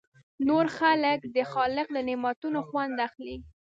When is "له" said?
1.95-2.01